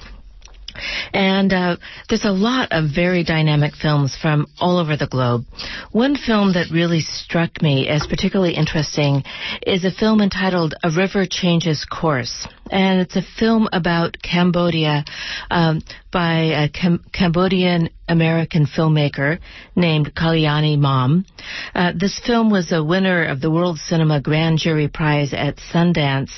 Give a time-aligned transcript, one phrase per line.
[1.13, 1.77] And uh,
[2.09, 5.45] there's a lot of very dynamic films from all over the globe.
[5.91, 9.23] One film that really struck me as particularly interesting
[9.67, 12.47] is a film entitled A River Changes Course.
[12.71, 15.05] And it's a film about Cambodia
[15.51, 19.39] um, by a Cam- Cambodian American filmmaker
[19.77, 21.27] named Kalyanee Mam.
[21.75, 26.33] Uh, this film was a winner of the World Cinema Grand Jury Prize at Sundance.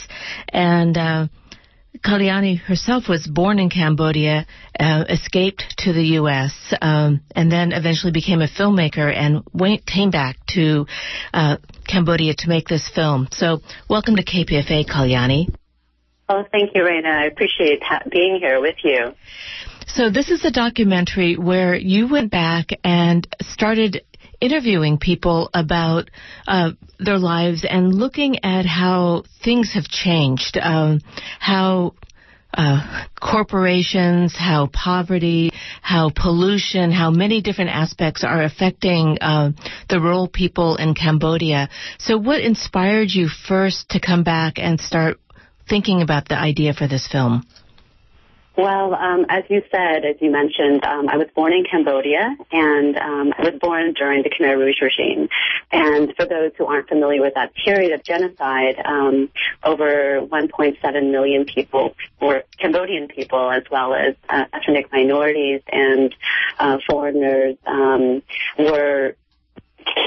[0.48, 1.28] And uh,
[2.02, 4.46] Kalyanee herself was born in Cambodia,
[4.78, 10.10] uh, escaped to the U.S., um, and then eventually became a filmmaker and went, came
[10.10, 10.86] back to
[11.32, 11.56] uh,
[11.86, 13.28] Cambodia to make this film.
[13.30, 15.54] So, welcome to KPFA, Kalyanee.
[16.28, 17.08] Oh, thank you, Reyna.
[17.08, 19.12] I appreciate ha- being here with you.
[19.86, 24.02] So, this is a documentary where you went back and started
[24.44, 26.10] interviewing people about
[26.46, 31.00] uh, their lives and looking at how things have changed, um,
[31.40, 31.94] how
[32.52, 35.50] uh, corporations, how poverty,
[35.82, 39.50] how pollution, how many different aspects are affecting uh,
[39.88, 41.68] the rural people in Cambodia.
[41.98, 45.18] So, what inspired you first to come back and start
[45.68, 47.44] thinking about the idea for this film?
[48.56, 52.96] Well, um, as you said, as you mentioned, um, I was born in Cambodia, and
[52.96, 55.28] um, I was born during the Khmer Rouge regime.
[55.72, 59.28] And for those who aren't familiar with that period of genocide, um,
[59.64, 66.14] over 1.7 million people, or Cambodian people, as well as uh, ethnic minorities and
[66.60, 68.22] uh, foreigners, um,
[68.56, 69.16] were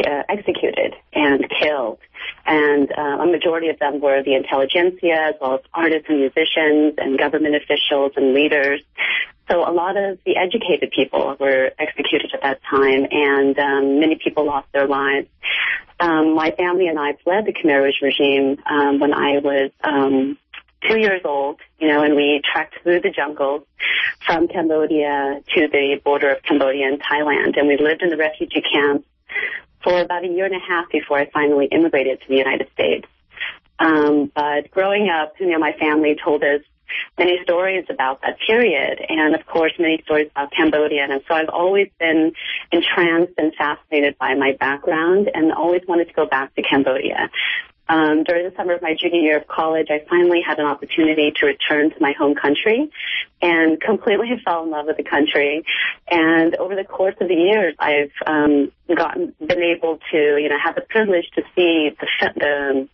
[0.06, 2.00] uh, executed and killed.
[2.46, 6.96] And uh, a majority of them were the intelligentsia, as well as artists and musicians
[6.98, 8.82] and government officials and leaders.
[9.50, 14.20] So a lot of the educated people were executed at that time, and um, many
[14.22, 15.28] people lost their lives.
[16.00, 20.38] Um, my family and I fled the Khmer Rouge regime um, when I was um,
[20.88, 23.66] two years old, you know, and we trekked through the jungle
[24.26, 28.62] from Cambodia to the border of Cambodia and Thailand, and we lived in the refugee
[28.62, 29.07] camps
[29.83, 33.07] for about a year and a half before I finally immigrated to the United States.
[33.79, 36.62] Um, but growing up, you know, my family told us
[37.18, 41.07] many stories about that period, and of course, many stories about Cambodia.
[41.09, 42.33] And so I've always been
[42.71, 47.29] entranced and fascinated by my background, and always wanted to go back to Cambodia.
[47.89, 51.31] Um, during the summer of my junior year of college, I finally had an opportunity
[51.38, 52.92] to return to my home country
[53.42, 55.63] and completely fell in love with the country.
[56.10, 60.60] And over the course of the years, I've um, gotten been able to, you know,
[60.63, 62.88] have the privilege to see the, the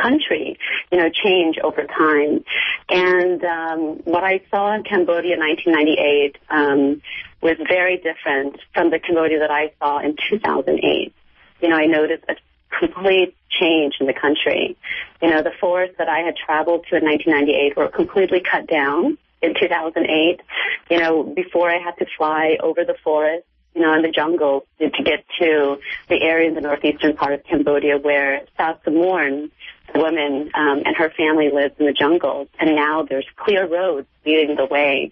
[0.00, 0.58] country,
[0.90, 2.44] you know, change over time.
[2.88, 7.02] And um, what I saw in Cambodia in 1998 um,
[7.42, 11.12] was very different from the Cambodia that I saw in 2008.
[11.60, 12.34] You know, I noticed a
[12.78, 14.76] complete change in the country.
[15.20, 19.18] You know, the forests that I had traveled to in 1998 were completely cut down
[19.40, 20.40] in 2008.
[20.90, 24.66] You know, before I had to fly over the forest, you know, in the jungle
[24.78, 25.78] to get to
[26.08, 29.50] the area in the northeastern part of Cambodia where South Samorn,
[29.92, 34.06] the woman um, and her family lives in the jungle, and now there's clear roads
[34.26, 35.10] leading the way.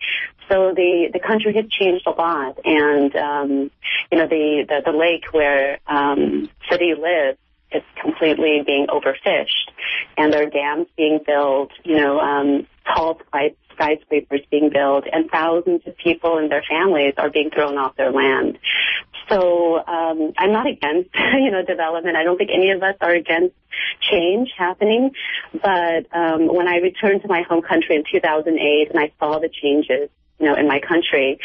[0.49, 3.71] So the the country has changed a lot, and um,
[4.11, 7.39] you know the, the the lake where um, City lives
[7.71, 9.71] it's completely being overfished,
[10.17, 13.21] and there are dams being built, you know, um, tall
[13.75, 18.13] skyscrapers being built, and thousands of people and their families are being thrown off their
[18.13, 18.59] land.
[19.29, 22.17] So um, I'm not against, you know, development.
[22.17, 23.55] I don't think any of us are against
[24.11, 25.13] change happening.
[25.53, 29.49] But um, when I returned to my home country in 2008 and I saw the
[29.49, 31.39] changes, you know, in my country,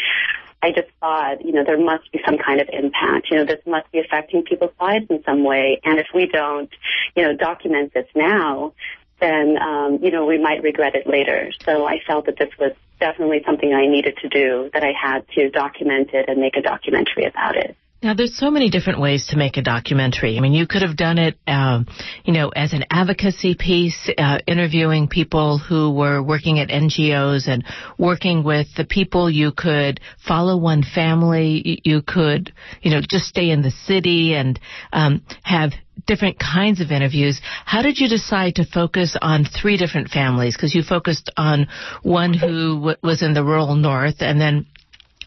[0.66, 3.30] I just thought, you know, there must be some kind of impact.
[3.30, 5.80] You know, this must be affecting people's lives in some way.
[5.84, 6.72] And if we don't,
[7.16, 8.74] you know, document this now,
[9.20, 11.52] then, um, you know, we might regret it later.
[11.64, 15.28] So I felt that this was definitely something I needed to do, that I had
[15.36, 17.78] to document it and make a documentary about it.
[18.04, 20.38] Now, there's so many different ways to make a documentary.
[20.38, 21.88] I mean, you could have done it, um,
[22.24, 27.64] you know, as an advocacy piece, uh, interviewing people who were working at NGOs and
[27.98, 29.30] working with the people.
[29.30, 31.82] You could follow one family.
[31.84, 34.60] You could, you know, just stay in the city and
[34.94, 35.72] um, have
[36.06, 37.40] different kinds of interviews.
[37.66, 40.56] How did you decide to focus on three different families?
[40.56, 41.68] Because you focused on
[42.04, 44.68] one who w- was in the rural north, and then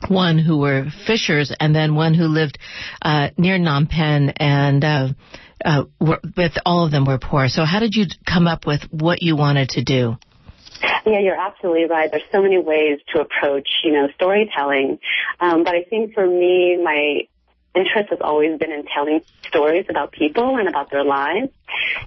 [0.07, 2.59] one who were fishers and then one who lived
[3.03, 5.09] uh, near Phnom Penh and uh,
[5.65, 7.49] uh, were, with all of them were poor.
[7.49, 10.17] So how did you come up with what you wanted to do?
[11.05, 12.11] Yeah, you're absolutely right.
[12.11, 14.99] There's so many ways to approach, you know, storytelling.
[15.41, 17.23] Um, but I think for me, my
[17.75, 21.51] interest has always been in telling stories about people and about their lives.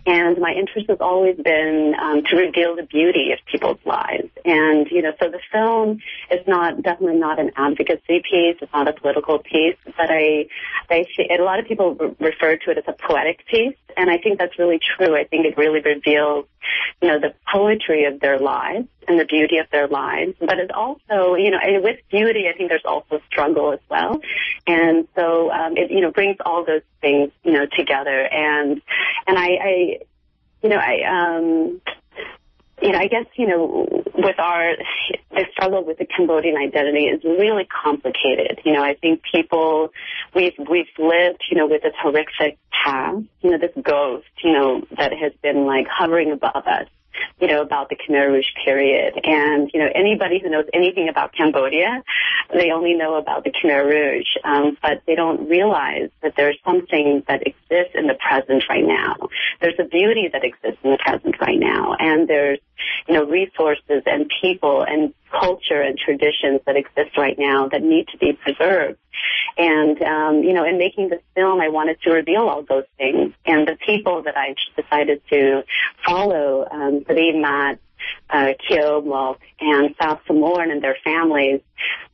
[0.05, 4.29] And my interest has always been um, to reveal the beauty of people's lives.
[4.43, 5.99] And, you know, so the film
[6.31, 8.57] is not, definitely not an advocacy piece.
[8.61, 10.47] It's not a political piece, but I,
[10.89, 13.75] I see, a lot of people re- refer to it as a poetic piece.
[13.95, 15.15] And I think that's really true.
[15.15, 16.45] I think it really reveals,
[17.01, 20.33] you know, the poetry of their lives and the beauty of their lives.
[20.39, 24.21] But it's also, you know, and with beauty, I think there's also struggle as well.
[24.67, 28.19] And so, um, it, you know, brings all those things, you know, together.
[28.31, 28.81] And,
[29.27, 29.97] and I, I
[30.61, 31.81] you know, I, um,
[32.81, 34.75] you know, I guess, you know, with our,
[35.31, 38.59] the struggle with the Cambodian identity is really complicated.
[38.65, 39.91] You know, I think people,
[40.33, 44.81] we've, we've lived, you know, with this horrific past, you know, this ghost, you know,
[44.97, 46.87] that has been like hovering above us
[47.39, 49.19] you know, about the Khmer Rouge period.
[49.23, 52.03] And, you know, anybody who knows anything about Cambodia,
[52.53, 57.23] they only know about the Khmer Rouge, um, but they don't realize that there's something
[57.27, 59.15] that exists in the present right now.
[59.59, 61.95] There's a beauty that exists in the present right now.
[61.97, 62.59] And there's,
[63.07, 68.07] you know, resources and people and culture and traditions that exist right now that need
[68.09, 68.97] to be preserved.
[69.57, 73.33] And, um, you know, in making this film, I wanted to reveal all those things.
[73.45, 75.63] And the people that I decided to
[76.05, 77.79] follow, um, Sri Mat,
[78.29, 78.53] uh,
[79.05, 81.61] Mok, and South Samoan and their families,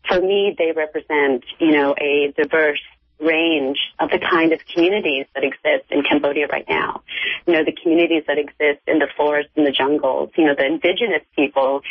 [0.08, 2.82] for me, they represent, you know, a diverse
[3.20, 7.02] range of the kind of communities that exist in Cambodia right now.
[7.46, 10.66] You know, the communities that exist in the forests and the jungles, you know, the
[10.66, 11.82] indigenous people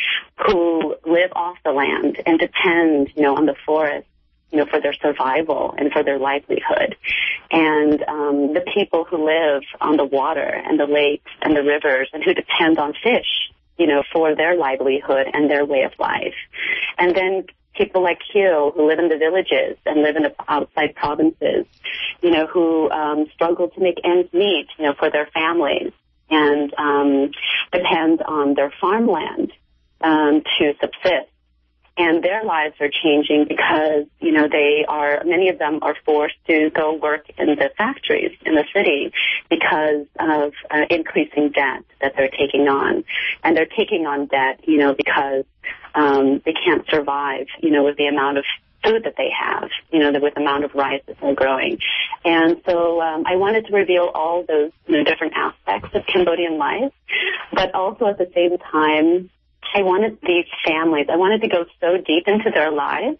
[0.45, 4.07] who live off the land and depend, you know, on the forest
[4.51, 6.95] you know, for their survival and for their livelihood.
[7.51, 12.09] And um, the people who live on the water and the lakes and the rivers
[12.13, 16.35] and who depend on fish, you know, for their livelihood and their way of life.
[16.97, 20.95] And then people like you who live in the villages and live in the outside
[20.95, 21.65] provinces,
[22.21, 25.91] you know, who um, struggle to make ends meet, you know, for their families
[26.29, 27.31] and um,
[27.71, 29.53] depend on their farmland
[30.01, 31.29] um, to subsist
[31.97, 36.35] and their lives are changing because you know they are many of them are forced
[36.47, 39.11] to go work in the factories in the city
[39.49, 43.03] because of uh, increasing debt that they're taking on
[43.43, 45.43] and they're taking on debt you know because
[45.95, 48.45] um, they can't survive you know with the amount of
[48.83, 51.79] food that they have, you know, with the amount of rice that they're growing.
[52.23, 56.57] And so um, I wanted to reveal all those you know, different aspects of Cambodian
[56.57, 56.93] life,
[57.51, 59.29] but also at the same time
[59.75, 63.17] I wanted these families, I wanted to go so deep into their lives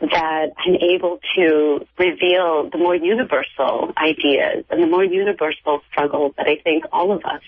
[0.00, 6.46] that I'm able to reveal the more universal ideas and the more universal struggles that
[6.48, 7.42] I think all of us,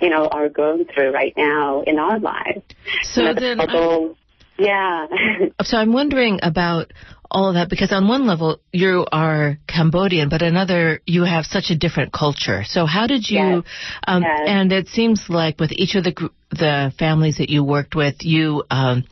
[0.00, 2.62] you know, are going through right now in our lives.
[3.02, 4.14] So you know, then, the
[4.58, 5.06] yeah.
[5.62, 6.92] so I'm wondering about
[7.30, 11.70] all of that because on one level you are Cambodian, but another you have such
[11.70, 12.62] a different culture.
[12.64, 13.38] So how did you?
[13.38, 13.64] Yes.
[14.06, 14.40] Um, yes.
[14.46, 18.64] And it seems like with each of the the families that you worked with, you.
[18.70, 19.04] Um,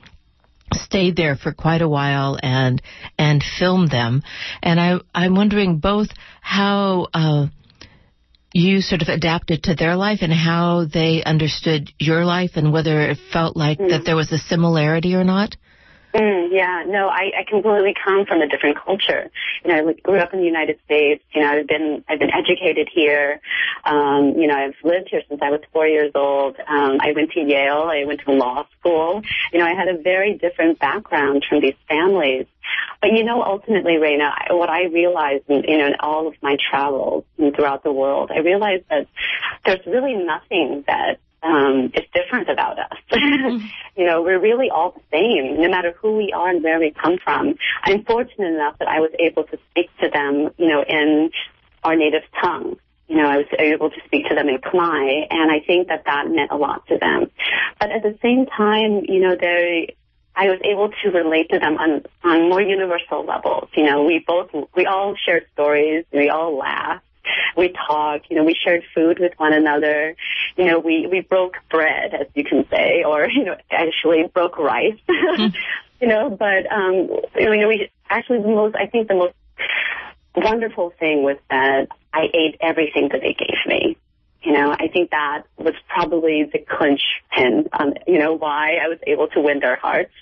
[0.72, 2.82] stayed there for quite a while and
[3.16, 4.22] and filmed them
[4.60, 6.08] and i i'm wondering both
[6.40, 7.46] how uh
[8.52, 13.02] you sort of adapted to their life and how they understood your life and whether
[13.02, 13.90] it felt like mm.
[13.90, 15.54] that there was a similarity or not
[16.14, 19.30] Mm, yeah, no, I, I completely come from a different culture.
[19.64, 21.24] You know, I grew up in the United States.
[21.34, 23.40] You know, I've been I've been educated here.
[23.84, 26.56] Um, you know, I've lived here since I was four years old.
[26.68, 27.88] Um, I went to Yale.
[27.90, 29.22] I went to law school.
[29.52, 32.46] You know, I had a very different background from these families.
[33.00, 36.56] But you know, ultimately, Reyna, what I realized, in, you know, in all of my
[36.70, 39.08] travels throughout the world, I realized that
[39.64, 42.98] there's really nothing that um, is different about us.
[43.14, 43.66] Mm-hmm.
[43.96, 46.92] you know, we're really all the same, no matter who we are and where we
[46.92, 47.54] come from.
[47.82, 51.30] I'm fortunate enough that I was able to speak to them, you know, in
[51.82, 52.76] our native tongue.
[53.08, 56.04] You know, I was able to speak to them in Khmer, and I think that
[56.06, 57.30] that meant a lot to them.
[57.78, 59.96] But at the same time, you know, they,
[60.34, 63.68] I was able to relate to them on on more universal levels.
[63.76, 67.04] You know, we both we all shared stories, we all laughed,
[67.56, 70.16] we talked, you know, we shared food with one another.
[70.56, 74.58] You know, we, we broke bread, as you can say, or, you know, actually broke
[74.58, 74.98] rice.
[75.08, 75.54] mm
[76.00, 79.34] you know, but, um, you know, we actually the most, I think the most
[80.34, 83.96] wonderful thing was that I ate everything that they gave me.
[84.44, 87.00] You know, I think that was probably the clinch
[87.34, 90.12] pin on, you know, why I was able to win their hearts.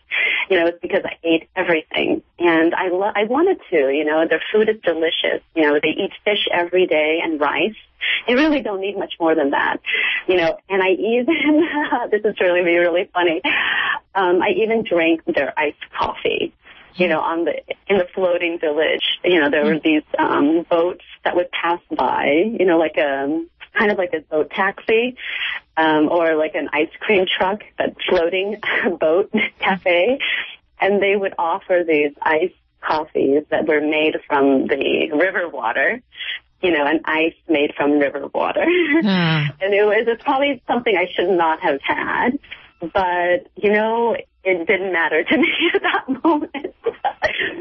[0.49, 4.27] You know, it's because I ate everything and I lo- I wanted to, you know,
[4.29, 5.43] their food is delicious.
[5.57, 7.75] You know, they eat fish every day and rice.
[8.27, 9.79] They really don't need much more than that,
[10.29, 11.69] you know, and I even,
[12.11, 13.41] this is really, really funny.
[14.15, 16.53] Um, I even drank their iced coffee
[16.95, 17.55] you know, on the
[17.89, 22.27] in the floating village, you know, there were these um boats that would pass by,
[22.59, 25.17] you know, like a um, kind of like a boat taxi
[25.77, 28.61] um, or like an ice cream truck, but floating
[29.01, 30.19] boat cafe.
[30.81, 36.03] And they would offer these ice coffees that were made from the river water
[36.63, 38.65] you know, an ice made from river water.
[39.03, 39.51] Mm.
[39.61, 42.39] and it was it's probably something I should not have had.
[42.81, 46.75] But, you know, it didn't matter to me at that moment.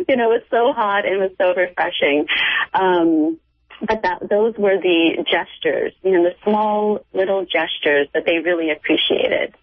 [0.07, 2.27] you know, it was so hot and it was so refreshing.
[2.73, 3.39] Um,
[3.81, 8.71] but that those were the gestures, you know, the small little gestures that they really
[8.71, 9.55] appreciated,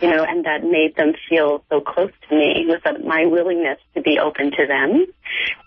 [0.00, 4.00] you know, and that made them feel so close to me was my willingness to
[4.00, 5.06] be open to them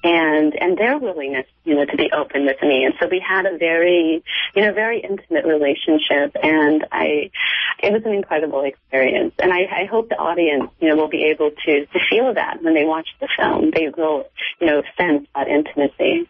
[0.03, 2.85] and and their willingness, you know, to be open with me.
[2.85, 4.23] And so we had a very,
[4.55, 7.29] you know, very intimate relationship and I
[7.81, 9.33] it was an incredible experience.
[9.39, 12.61] And I, I hope the audience, you know, will be able to, to feel that
[12.61, 13.71] when they watch the film.
[13.73, 14.25] They will,
[14.59, 16.29] you know, sense that intimacy.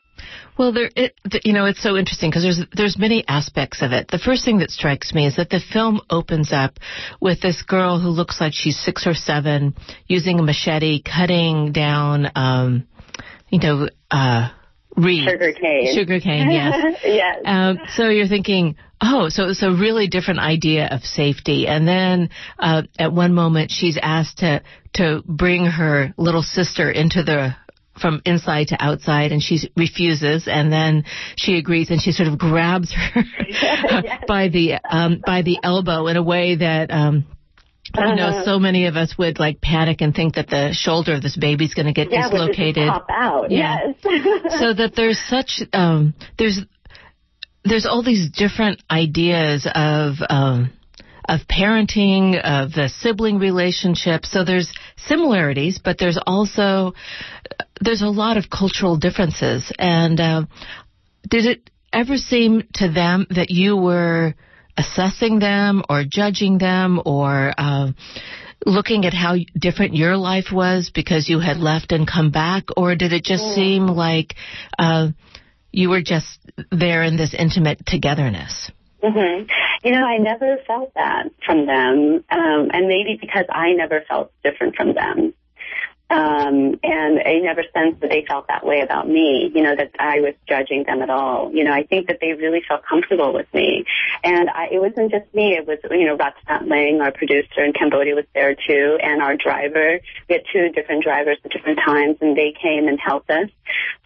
[0.58, 4.10] Well, there, it, you know, it's so interesting because there's there's many aspects of it.
[4.10, 6.80] The first thing that strikes me is that the film opens up
[7.22, 9.76] with this girl who looks like she's six or seven,
[10.08, 12.88] using a machete, cutting down, um,
[13.50, 14.50] you know, uh,
[14.96, 15.32] reeds.
[15.32, 15.96] Sugar cane.
[15.96, 17.00] Sugar cane, yes.
[17.04, 17.38] yes.
[17.46, 21.68] Um, so you're thinking, oh, so it's a really different idea of safety.
[21.68, 24.62] And then uh, at one moment, she's asked to
[24.96, 27.56] to bring her little sister into the
[28.00, 31.04] from inside to outside and she refuses and then
[31.38, 34.24] she agrees and she sort of grabs her yes.
[34.28, 37.26] by the um by the elbow in a way that um
[37.96, 38.46] you know, uh-huh.
[38.46, 41.74] so many of us would like panic and think that the shoulder of this baby's
[41.74, 42.88] going to get yeah, dislocated.
[42.88, 43.52] Pop out.
[43.52, 43.94] Yeah.
[44.04, 44.60] Yes.
[44.60, 46.60] so that there's such um, there's
[47.64, 50.72] there's all these different ideas of um,
[51.30, 54.26] of parenting, of the sibling relationship.
[54.26, 56.94] So there's similarities, but there's also
[57.80, 59.72] there's a lot of cultural differences.
[59.78, 60.46] And uh,
[61.30, 64.34] did it ever seem to them that you were
[64.76, 67.92] assessing them or judging them or uh,
[68.66, 72.96] looking at how different your life was because you had left and come back, or
[72.96, 74.34] did it just seem like
[74.80, 75.10] uh,
[75.72, 76.40] you were just
[76.72, 78.72] there in this intimate togetherness?
[79.02, 79.88] Mm-hmm.
[79.88, 84.32] You know, I never felt that from them, um, and maybe because I never felt
[84.44, 85.34] different from them.
[86.12, 89.92] Um, and I never sensed that they felt that way about me, you know, that
[90.00, 91.52] I was judging them at all.
[91.54, 93.86] You know, I think that they really felt comfortable with me.
[94.24, 97.74] And I, it wasn't just me, it was, you know, Ratsat Lang, our producer in
[97.74, 100.00] Cambodia was there too, and our driver.
[100.28, 103.50] We had two different drivers at different times, and they came and helped us.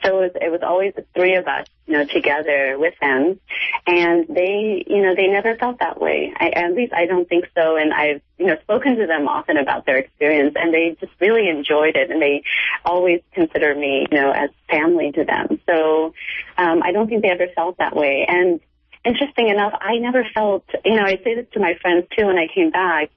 [0.03, 3.39] So it was, it was always the three of us, you know, together with them.
[3.85, 6.33] And they, you know, they never felt that way.
[6.35, 7.75] I, at least I don't think so.
[7.75, 11.49] And I've, you know, spoken to them often about their experience and they just really
[11.49, 12.43] enjoyed it and they
[12.85, 15.59] always consider me, you know, as family to them.
[15.65, 16.13] So,
[16.57, 18.25] um, I don't think they ever felt that way.
[18.27, 18.61] And
[19.03, 22.37] interesting enough, I never felt, you know, I say this to my friends too when
[22.37, 23.09] I came back,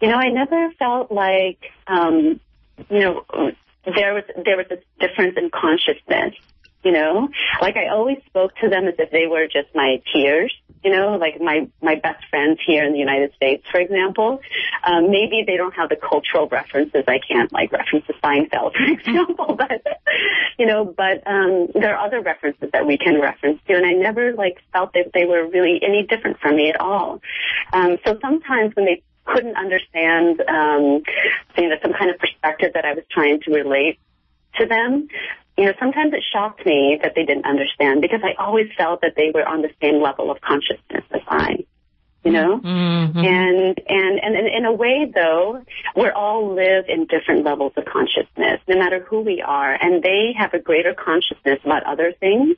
[0.00, 2.40] you know, I never felt like, um,
[2.90, 3.24] you know,
[3.84, 6.34] there was, there was a difference in consciousness
[6.82, 7.28] you know?
[7.60, 10.54] Like I always spoke to them as if they were just my peers.
[10.82, 14.40] you know, like my, my best friends here in the United States, for example.
[14.82, 17.04] Um, maybe they don't have the cultural references.
[17.06, 19.84] I can't like reference to Seinfeld, for example, but,
[20.58, 23.92] you know, but, um, there are other references that we can reference to and I
[23.92, 27.20] never like felt that they were really any different from me at all.
[27.72, 31.02] Um, so sometimes when they couldn't understand, um,
[31.56, 33.98] you know, some kind of perspective that I was trying to relate
[34.56, 35.08] to them,
[35.60, 39.12] you know, sometimes it shocked me that they didn't understand because I always felt that
[39.14, 41.66] they were on the same level of consciousness as I.
[42.24, 43.18] You know, Mm-hmm.
[43.18, 45.62] and and and in a way, though,
[45.96, 50.34] we all live in different levels of consciousness, no matter who we are, and they
[50.36, 52.56] have a greater consciousness about other things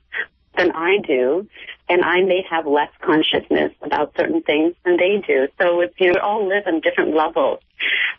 [0.56, 1.48] than I do,
[1.88, 5.46] and I may have less consciousness about certain things than they do.
[5.60, 7.60] So it's, you know, we all live on different levels.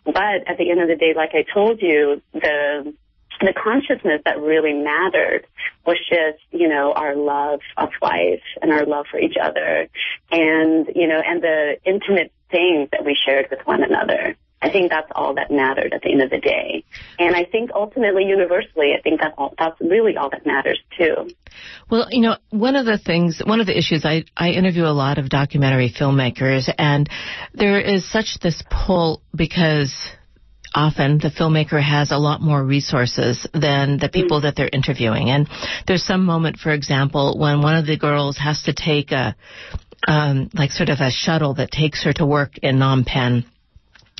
[0.04, 2.94] But at the end of the day, like I told you, the
[3.40, 5.46] the consciousness that really mattered
[5.86, 9.88] was just, you know, our love of life and our love for each other
[10.30, 14.36] and, you know, and the intimate things that we shared with one another.
[14.62, 16.84] I think that's all that mattered at the end of the day.
[17.18, 21.28] And I think ultimately, universally, I think that's all, that's really all that matters too.
[21.90, 24.96] Well, you know, one of the things, one of the issues, I, I interview a
[24.96, 27.10] lot of documentary filmmakers, and
[27.52, 29.94] there is such this pull because
[30.74, 35.30] often the filmmaker has a lot more resources than the people that they're interviewing.
[35.30, 35.48] And
[35.86, 39.36] there's some moment, for example, when one of the girls has to take a,
[40.06, 43.44] um, like sort of a shuttle that takes her to work in Phnom Penh.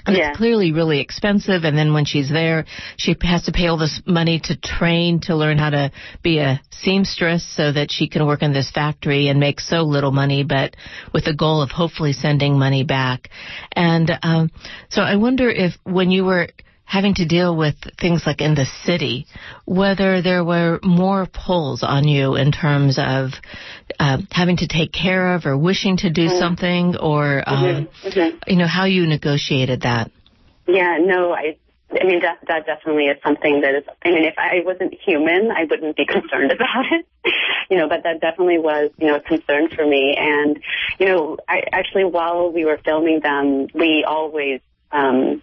[0.07, 0.31] And Yeah.
[0.31, 1.65] it's clearly really expensive.
[1.65, 5.35] And then when she's there, she has to pay all this money to train to
[5.35, 5.91] learn how to
[6.23, 10.13] be a seamstress so that she can work in this factory and make so little
[10.13, 10.77] money, but
[11.13, 13.31] with the goal of hopefully sending money back.
[13.73, 14.51] And um,
[14.91, 16.49] so I wonder if when you were
[16.85, 19.27] having to deal with things like in the city,
[19.65, 23.31] whether there were more pulls on you in terms of
[23.99, 28.39] uh, having to take care of or wishing to do something or, um, Mhm.
[28.47, 30.11] you know, how you negotiated that.
[30.67, 31.57] Yeah, no, I,
[31.91, 35.51] I mean, that, that definitely is something that is, I mean, if I wasn't human,
[35.51, 37.07] I wouldn't be concerned about it,
[37.71, 40.17] you know, but that definitely was, you know, a concern for me.
[40.19, 40.61] And,
[40.99, 44.61] you know, I actually, while we were filming them, we always,
[44.93, 45.43] um,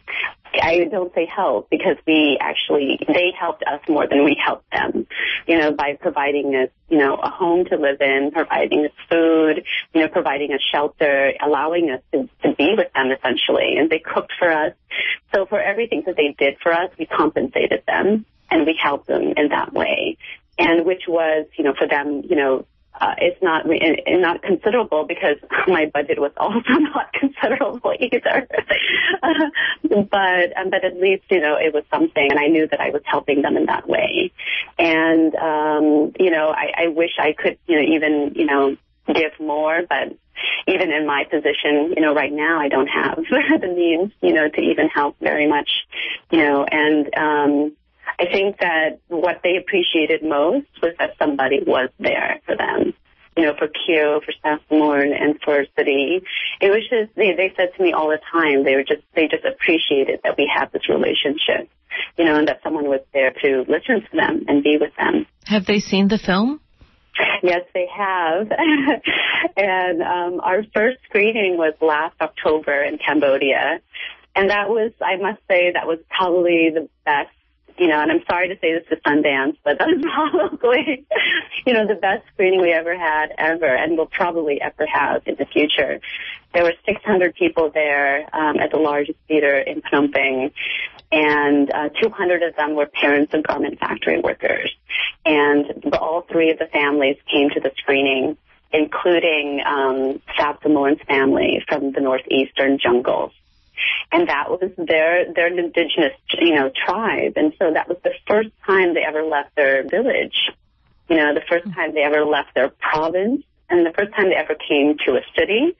[0.53, 5.07] I don't say help because we actually, they helped us more than we helped them,
[5.47, 9.63] you know, by providing us, you know, a home to live in, providing us food,
[9.93, 13.77] you know, providing us shelter, allowing us to, to be with them essentially.
[13.77, 14.73] And they cooked for us.
[15.33, 19.33] So for everything that they did for us, we compensated them and we helped them
[19.37, 20.17] in that way.
[20.59, 22.65] And which was, you know, for them, you know,
[23.01, 25.37] uh, it's not re- and not considerable because
[25.67, 28.47] my budget was also not considerable either.
[29.83, 32.91] but um, but at least you know it was something, and I knew that I
[32.91, 34.31] was helping them in that way.
[34.77, 39.31] And um, you know, I, I wish I could you know even you know give
[39.39, 40.15] more, but
[40.67, 43.17] even in my position, you know, right now I don't have
[43.61, 45.69] the means, you know, to even help very much,
[46.29, 47.77] you know, and um,
[48.19, 52.93] I think that what they appreciated most was that somebody was there for them.
[53.37, 56.21] You know, for Q, for Saffron, and for City.
[56.59, 59.29] It was just, they, they said to me all the time, they were just, they
[59.29, 61.69] just appreciated that we have this relationship.
[62.17, 65.25] You know, and that someone was there to listen to them and be with them.
[65.45, 66.59] Have they seen the film?
[67.43, 68.51] Yes, they have.
[69.57, 73.81] and um, our first screening was last October in Cambodia.
[74.35, 77.29] And that was, I must say, that was probably the best,
[77.81, 80.05] you know, and I'm sorry to say this to Sundance, but that was
[80.61, 81.03] probably,
[81.65, 85.35] you know, the best screening we ever had ever and will probably ever have in
[85.39, 85.99] the future.
[86.53, 90.51] There were 600 people there um, at the largest theater in Phnom Penh,
[91.11, 94.71] and uh, 200 of them were parents of garment factory workers.
[95.25, 98.37] And the, all three of the families came to the screening,
[98.71, 103.31] including um, South Samoan's family from the northeastern jungles.
[104.11, 107.33] And that was their their indigenous, you know, tribe.
[107.35, 110.35] And so that was the first time they ever left their village.
[111.09, 114.35] You know, the first time they ever left their province and the first time they
[114.35, 115.75] ever came to a city,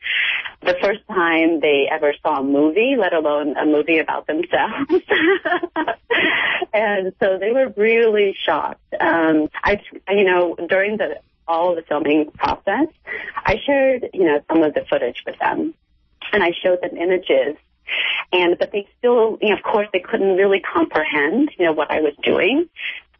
[0.62, 4.90] the first time they ever saw a movie, let alone a movie about themselves.
[6.74, 8.82] and so they were really shocked.
[9.00, 12.88] Um, I, you know, during the all the filming process,
[13.36, 15.74] I shared, you know, some of the footage with them,
[16.32, 17.58] and I showed them images.
[18.32, 21.91] And but they still, you know, of course, they couldn't really comprehend, you know, what
[21.91, 22.69] I was doing.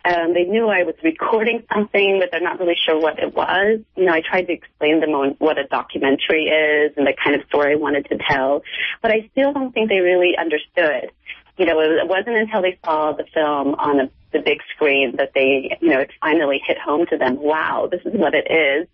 [0.03, 3.81] Um, they knew I was recording something, but they're not really sure what it was.
[3.95, 7.13] You know, I tried to explain to them on what a documentary is and the
[7.13, 8.63] kind of story I wanted to tell,
[9.01, 11.12] but I still don't think they really understood.
[11.57, 15.32] You know, it wasn't until they saw the film on a, the big screen that
[15.34, 17.41] they, you know, it finally hit home to them.
[17.41, 18.88] Wow, this is what it is.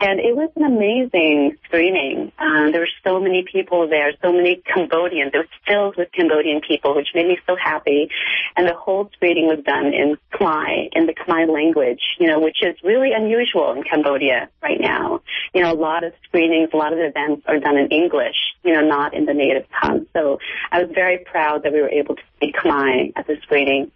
[0.00, 2.30] And it was an amazing screening.
[2.38, 5.32] Um, there were so many people there, so many Cambodians.
[5.34, 8.08] It was filled with Cambodian people, which made me so happy.
[8.56, 12.58] And the whole screening was done in Khmer, in the Khmer language, you know, which
[12.62, 15.20] is really unusual in Cambodia right now.
[15.52, 18.72] You know, a lot of screenings, a lot of events are done in English, you
[18.72, 20.06] know, not in the native tongue.
[20.12, 20.38] So
[20.70, 23.90] I was very proud that we were able to speak Khmer at the screening.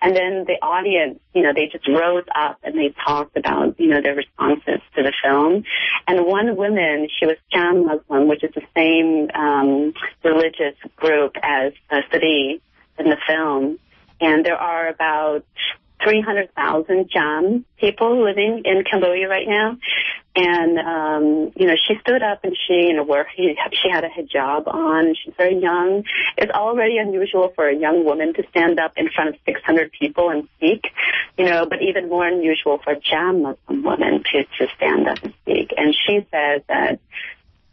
[0.00, 3.88] And then the audience, you know, they just rose up and they talked about, you
[3.88, 5.64] know, their responses to the film.
[6.06, 11.72] And one woman, she was Cham Muslim, which is the same um, religious group as
[11.90, 12.60] uh, Sadi
[12.98, 13.78] in the film.
[14.20, 15.44] And there are about
[16.02, 19.76] 300,000 Cham people living in Cambodia right now.
[20.36, 23.54] And, um, you know, she stood up and she, you know, where she,
[23.90, 25.14] had a hijab on.
[25.16, 26.04] She's very young.
[26.36, 30.30] It's already unusual for a young woman to stand up in front of 600 people
[30.30, 30.84] and speak,
[31.36, 35.18] you know, but even more unusual for a Cham Muslim woman to, to stand up
[35.24, 35.72] and speak.
[35.76, 37.00] And she says that,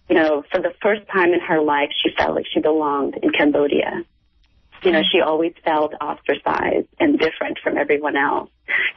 [0.09, 3.31] you know, for the first time in her life, she felt like she belonged in
[3.31, 4.05] Cambodia
[4.85, 5.07] you know, mm-hmm.
[5.11, 8.49] she always felt ostracized and different from everyone else.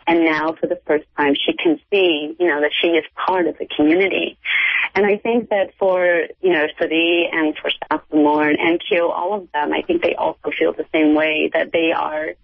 [0.06, 3.46] And now for the first time she can see, you know, that she is part
[3.46, 4.38] of the community.
[4.94, 7.70] And I think that for, you know, Sadi and for
[8.10, 11.72] Timor and Kyo, all of them, I think they also feel the same way that
[11.72, 12.34] they are,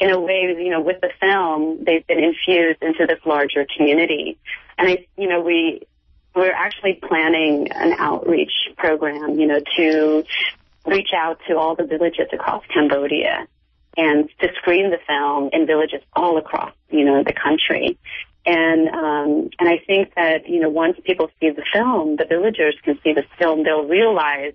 [0.00, 4.38] in a way, you know, with the film, they've been infused into this larger community.
[4.78, 5.82] And I, you know, we,
[6.34, 10.24] we're actually planning an outreach program, you know, to
[10.86, 13.46] reach out to all the villages across Cambodia
[13.96, 17.98] and to screen the film in villages all across, you know, the country.
[18.44, 22.76] And um, and I think that you know once people see the film, the villagers
[22.82, 24.54] can see the film, they'll realize,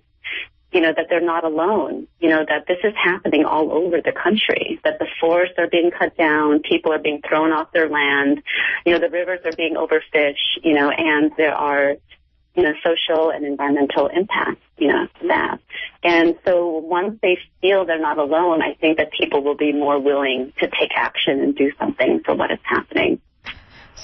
[0.72, 2.06] you know, that they're not alone.
[2.20, 4.78] You know that this is happening all over the country.
[4.84, 8.42] That the forests are being cut down, people are being thrown off their land.
[8.84, 10.62] You know, the rivers are being overfished.
[10.62, 11.96] You know, and there are
[12.58, 15.60] you know, social and environmental impact, you know, that.
[16.02, 20.00] And so once they feel they're not alone, I think that people will be more
[20.00, 23.20] willing to take action and do something for what is happening.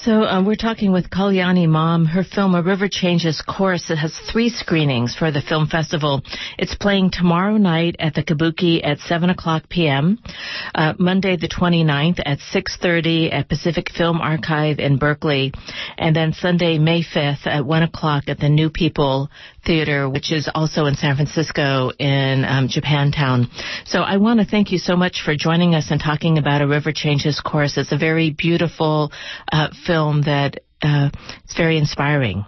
[0.01, 2.05] So um, we're talking with Kalyanee Mam.
[2.05, 6.21] Her film A River Changes Course it has three screenings for the film festival.
[6.57, 10.19] It's playing tomorrow night at the Kabuki at 7 o'clock p.m.,
[10.75, 15.53] uh, Monday the 29th at 6.30 at Pacific Film Archive in Berkeley,
[15.97, 19.29] and then Sunday, May 5th at 1 o'clock at the New People
[19.65, 23.47] Theater, which is also in San Francisco in um, Japantown.
[23.85, 26.67] So I want to thank you so much for joining us and talking about A
[26.67, 27.77] River Changes Course.
[27.77, 29.11] It's a very beautiful
[29.51, 31.09] uh, film that uh,
[31.43, 32.45] it's very inspiring.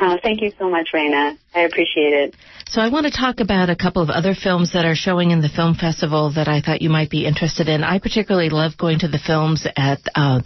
[0.00, 1.36] Oh, thank you so much, Reyna.
[1.54, 2.34] I appreciate it.
[2.66, 5.40] So I want to talk about a couple of other films that are showing in
[5.40, 7.84] the film festival that I thought you might be interested in.
[7.84, 10.40] I particularly love going to the films at uh,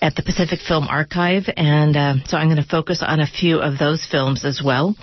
[0.00, 3.58] at the Pacific Film Archive, and uh, so I'm going to focus on a few
[3.58, 4.96] of those films as well.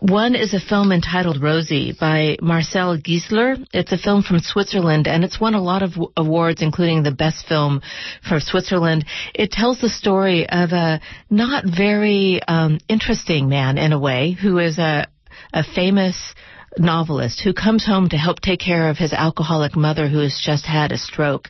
[0.00, 3.64] One is a film entitled Rosie by Marcel Gisler.
[3.72, 7.46] It's a film from Switzerland, and it's won a lot of awards, including the best
[7.46, 7.82] film
[8.28, 9.04] for Switzerland.
[9.34, 14.58] It tells the story of a not very um, interesting man in a way who
[14.58, 15.06] is a
[15.52, 16.34] a famous
[16.78, 20.64] novelist who comes home to help take care of his alcoholic mother who has just
[20.64, 21.48] had a stroke.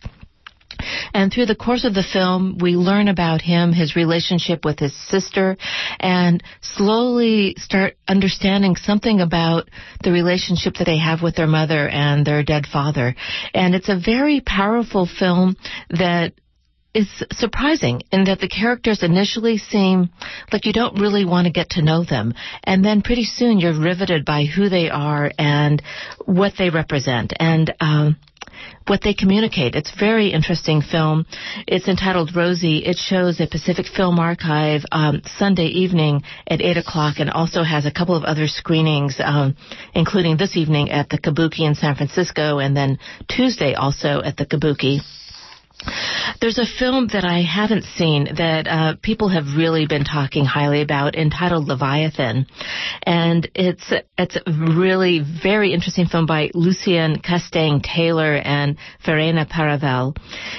[1.14, 4.94] And through the course of the film, we learn about him, his relationship with his
[5.08, 5.56] sister,
[6.00, 9.68] and slowly start understanding something about
[10.02, 13.14] the relationship that they have with their mother and their dead father.
[13.54, 15.56] And it's a very powerful film
[15.90, 16.32] that
[16.94, 20.10] is surprising in that the characters initially seem
[20.52, 22.34] like you don't really want to get to know them.
[22.64, 25.82] And then pretty soon you're riveted by who they are and
[26.26, 28.16] what they represent and um,
[28.86, 29.74] what they communicate.
[29.74, 31.24] It's very interesting film.
[31.66, 32.84] It's entitled Rosie.
[32.84, 37.86] It shows at Pacific Film Archive um, Sunday evening at 8 o'clock and also has
[37.86, 39.56] a couple of other screenings, um,
[39.94, 44.46] including this evening at the Kabuki in San Francisco and then Tuesday also at the
[44.46, 45.00] Kabuki.
[46.40, 50.82] There's a film that I haven't seen that uh, people have really been talking highly
[50.82, 52.46] about, entitled Leviathan,
[53.02, 60.16] and it's it's a really very interesting film by Lucien Castaing Taylor and Verena Paravel.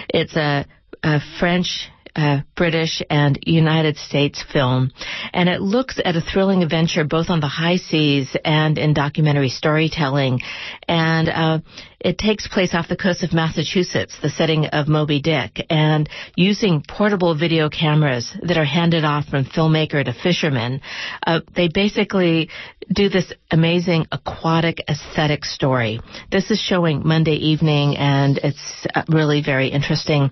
[0.10, 0.66] It's a,
[1.04, 4.92] a French uh, British and United States film,
[5.34, 9.50] and it looks at a thrilling adventure both on the high seas and in documentary
[9.50, 10.40] storytelling.
[10.88, 11.60] And uh,
[12.04, 16.84] it takes place off the coast of Massachusetts, the setting of Moby Dick, and using
[16.88, 20.82] portable video cameras that are handed off from filmmaker to fisherman,
[21.26, 22.50] uh, they basically
[22.94, 26.02] do this amazing aquatic aesthetic story.
[26.30, 30.30] This is showing Monday evening, and it's uh, really very interesting.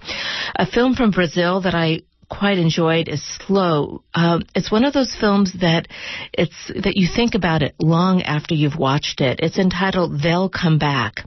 [0.55, 4.03] A film from Brazil that I quite enjoyed is Slow.
[4.13, 5.88] Um, it's one of those films that
[6.34, 9.39] it's that you think about it long after you've watched it.
[9.41, 11.25] It's entitled They'll Come Back.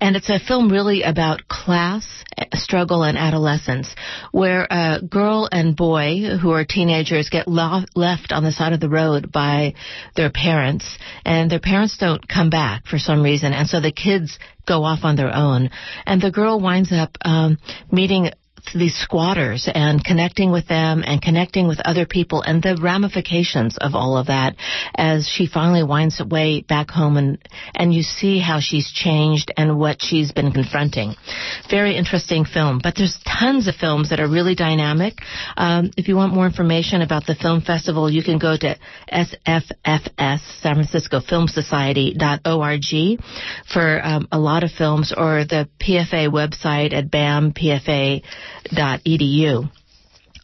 [0.00, 2.06] And it's a film really about class,
[2.54, 3.94] struggle, and adolescence,
[4.30, 8.80] where a girl and boy who are teenagers get lo- left on the side of
[8.80, 9.74] the road by
[10.14, 14.38] their parents, and their parents don't come back for some reason, and so the kids
[14.66, 15.70] go off on their own.
[16.06, 17.58] And the girl winds up um,
[17.90, 18.30] meeting
[18.74, 23.94] these squatters and connecting with them and connecting with other people and the ramifications of
[23.94, 24.56] all of that
[24.94, 27.38] as she finally winds her way back home and
[27.74, 31.14] and you see how she's changed and what she's been confronting.
[31.70, 35.14] Very interesting film, but there's tons of films that are really dynamic.
[35.56, 38.76] Um, if you want more information about the film festival, you can go to
[39.12, 42.84] SFFS San Francisco Film Society.org
[43.72, 48.22] for um, a lot of films or the PFA website at BAMPFA
[48.64, 49.70] edu.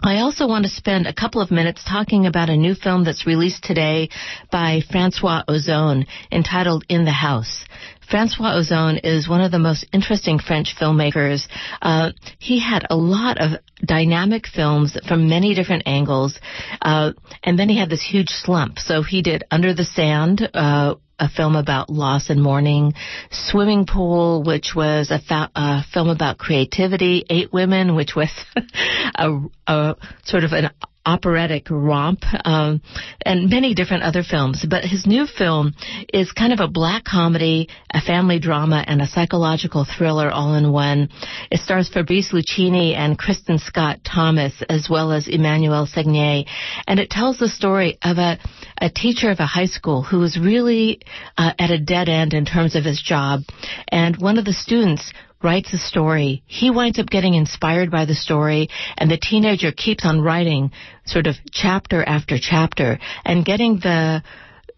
[0.05, 3.25] I also want to spend a couple of minutes talking about a new film that's
[3.25, 4.09] released today
[4.51, 7.65] by Francois Ozon entitled In the House.
[8.13, 11.49] Francois Ozon is one of the most interesting French filmmakers.
[11.81, 16.39] Uh, he had a lot of dynamic films from many different angles,
[16.83, 18.79] uh, and then he had this huge slump.
[18.79, 22.93] So he did Under the Sand, uh, a film about loss and mourning,
[23.31, 28.29] Swimming Pool, which was a, fa- a film about creativity, Eight Women, which was
[29.15, 30.69] a, a sort of an
[31.05, 32.81] operatic romp, um,
[33.25, 34.65] and many different other films.
[34.69, 35.75] But his new film
[36.13, 40.73] is kind of a black comedy, a family drama, and a psychological thriller all in
[40.73, 41.09] one.
[41.51, 46.45] It stars Fabrice Luchini and Kristin Scott Thomas, as well as Emmanuelle Seigner,
[46.87, 48.39] and it tells the story of a,
[48.79, 51.01] a teacher of a high school who was really
[51.37, 53.43] uh, at a dead end in terms of his job,
[53.89, 55.13] and one of the students
[55.43, 56.43] writes a story.
[56.47, 60.71] He winds up getting inspired by the story, and the teenager keeps on writing
[61.05, 64.23] sort of chapter after chapter and getting the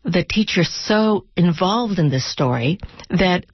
[0.05, 3.47] the teacher so involved in this story that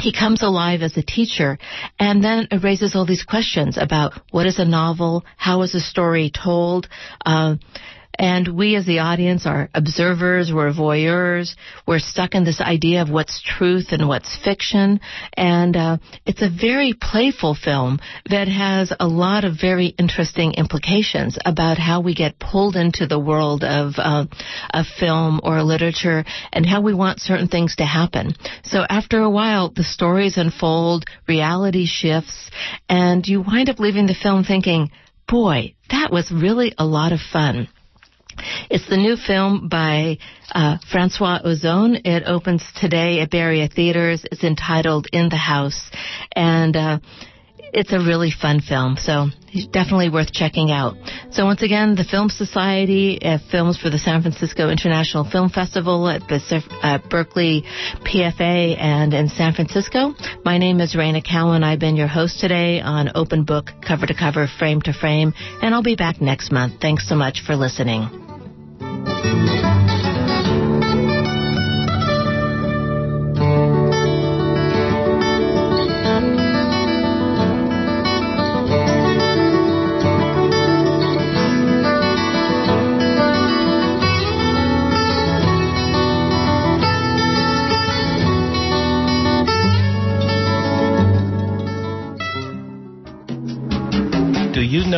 [0.00, 1.58] he comes alive as a teacher
[1.98, 5.80] and then it raises all these questions about what is a novel, how is a
[5.80, 6.88] story told,
[7.24, 7.56] uh,
[8.18, 13.10] and we as the audience are observers, we're voyeurs, we're stuck in this idea of
[13.10, 15.00] what's truth and what's fiction.
[15.36, 17.98] And uh, it's a very playful film
[18.30, 23.18] that has a lot of very interesting implications about how we get pulled into the
[23.18, 24.24] world of, uh,
[24.98, 28.32] film or literature and how we want certain things to happen.
[28.62, 32.50] So after a while, the stories unfold, reality shifts,
[32.88, 34.90] and you wind up leaving the film thinking,
[35.26, 37.68] boy, that was really a lot of fun.
[38.70, 40.18] It's the new film by
[40.52, 42.00] uh, Francois Ozon.
[42.04, 44.24] It opens today at Berea Theaters.
[44.30, 45.90] It's entitled In the House,
[46.34, 46.98] and uh,
[47.74, 48.96] it's a really fun film.
[48.96, 49.26] So
[49.72, 50.94] definitely worth checking out.
[51.32, 56.08] So once again, the Film Society uh, films for the San Francisco International Film Festival
[56.08, 57.64] at the uh, Berkeley
[58.06, 60.14] PFA and in San Francisco.
[60.44, 61.64] My name is Reyna Cowan.
[61.64, 65.74] I've been your host today on Open Book, Cover to Cover, Frame to Frame, and
[65.74, 66.80] I'll be back next month.
[66.80, 68.23] Thanks so much for listening.
[68.84, 69.33] Thank you.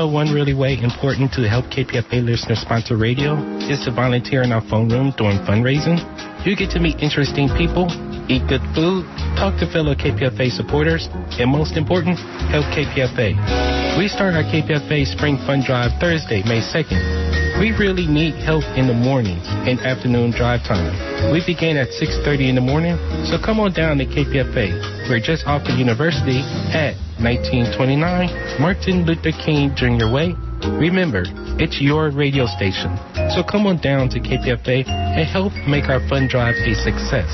[0.06, 3.34] Know one really way important to help KPFA listeners sponsor radio
[3.66, 5.98] is to volunteer in our phone room during fundraising.
[6.46, 7.90] You get to meet interesting people,
[8.30, 12.18] eat good food, talk to fellow KPFA supporters, and most important,
[12.50, 13.98] help KPFA.
[13.98, 17.58] We start our KPFA Spring Fund Drive Thursday, May 2nd.
[17.58, 20.92] We really need help in the morning and afternoon drive time.
[21.32, 25.08] We begin at 6.30 in the morning, so come on down to KPFA.
[25.08, 26.94] We're just off the university at
[27.26, 30.06] 1929 Martin Luther King Jr.
[30.14, 30.30] Way.
[30.78, 31.26] Remember,
[31.58, 32.94] it's your radio station.
[33.34, 37.26] So come on down to KPFA and help make our fund drive a success.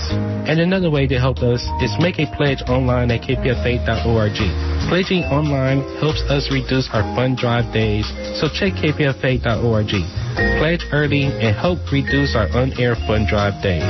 [0.49, 4.39] And another way to help us is make a pledge online at kpfa.org.
[4.89, 8.09] Pledging online helps us reduce our fund drive days,
[8.41, 9.93] so check kpfa.org.
[10.57, 13.85] Pledge early and help reduce our unair fund drive days.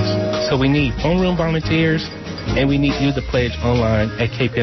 [0.51, 2.03] So we need phone room volunteers
[2.59, 4.61] and we need you to pledge online at KPFA.